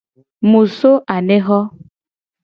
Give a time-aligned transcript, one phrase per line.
[0.49, 1.59] Mu so anexo.